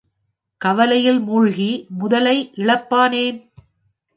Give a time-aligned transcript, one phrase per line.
[0.61, 1.69] கவலையில் மூழ்கி
[1.97, 3.39] முதலை இழப்பானேன்?